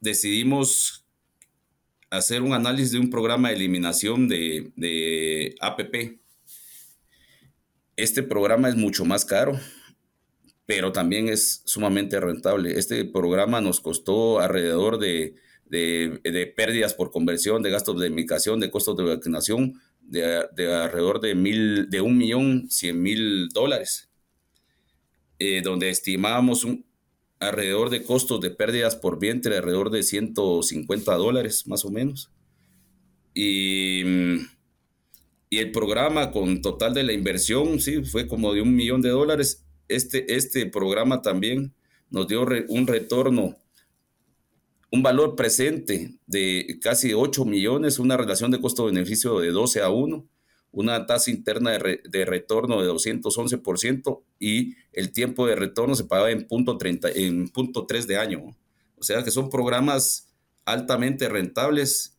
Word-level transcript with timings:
decidimos 0.00 1.04
hacer 2.10 2.42
un 2.42 2.52
análisis 2.52 2.92
de 2.92 2.98
un 2.98 3.10
programa 3.10 3.48
de 3.48 3.56
eliminación 3.56 4.28
de, 4.28 4.72
de 4.76 5.54
APP. 5.60 6.20
Este 7.96 8.22
programa 8.22 8.68
es 8.68 8.76
mucho 8.76 9.04
más 9.04 9.24
caro, 9.24 9.58
pero 10.66 10.92
también 10.92 11.28
es 11.28 11.62
sumamente 11.64 12.20
rentable. 12.20 12.78
Este 12.78 13.04
programa 13.04 13.60
nos 13.60 13.80
costó 13.80 14.40
alrededor 14.40 14.98
de, 14.98 15.34
de, 15.66 16.52
pérdidas 16.56 16.94
por 16.94 17.10
conversión, 17.10 17.62
de 17.62 17.70
gastos 17.70 18.00
de 18.00 18.10
migración, 18.10 18.60
de 18.60 18.70
costos 18.70 18.96
de 18.96 19.04
vacunación, 19.04 19.80
de, 20.00 20.46
de 20.54 20.74
alrededor 20.74 21.20
de, 21.20 21.34
mil, 21.34 21.90
de 21.90 22.00
un 22.00 22.16
millón 22.16 22.70
cien 22.70 23.02
mil 23.02 23.48
dólares, 23.48 24.08
eh, 25.38 25.60
donde 25.62 25.90
estimábamos 25.90 26.64
un, 26.64 26.87
alrededor 27.40 27.90
de 27.90 28.02
costos 28.02 28.40
de 28.40 28.50
pérdidas 28.50 28.96
por 28.96 29.18
vientre, 29.18 29.56
alrededor 29.56 29.90
de 29.90 30.02
150 30.02 31.14
dólares 31.14 31.66
más 31.66 31.84
o 31.84 31.90
menos. 31.90 32.30
Y, 33.34 34.02
y, 35.50 35.58
el 35.58 35.70
programa 35.70 36.32
con 36.32 36.60
total 36.62 36.94
de 36.94 37.04
la 37.04 37.12
inversión, 37.12 37.80
sí, 37.80 38.02
fue 38.04 38.26
como 38.26 38.52
de 38.52 38.62
un 38.62 38.74
millón 38.74 39.00
de 39.00 39.10
dólares. 39.10 39.64
Este, 39.86 40.34
este 40.34 40.66
programa 40.66 41.22
también 41.22 41.72
nos 42.10 42.26
dio 42.26 42.46
un 42.68 42.86
retorno, 42.86 43.56
un 44.90 45.02
valor 45.02 45.36
presente 45.36 46.18
de 46.26 46.78
casi 46.80 47.12
8 47.12 47.44
millones, 47.44 47.98
una 47.98 48.16
relación 48.16 48.50
de 48.50 48.60
costo-beneficio 48.60 49.38
de 49.38 49.50
12 49.50 49.82
a 49.82 49.90
1 49.90 50.26
una 50.78 51.06
tasa 51.06 51.32
interna 51.32 51.72
de, 51.72 51.78
re, 51.80 52.02
de, 52.08 52.24
retorno 52.24 52.80
de 52.80 52.88
211% 52.88 54.20
y 54.38 54.76
el 54.92 55.10
tiempo 55.10 55.46
de 55.48 55.56
retorno 55.56 55.96
se 55.96 56.04
pagaba 56.04 56.30
en 56.30 56.46
punto, 56.46 56.78
30, 56.78 57.10
en 57.10 57.48
punto 57.48 57.84
3 57.84 58.06
de 58.06 58.16
año. 58.16 58.56
O 58.96 59.02
sea 59.02 59.24
que 59.24 59.32
son 59.32 59.50
programas 59.50 60.28
altamente 60.64 61.28
rentables 61.28 62.16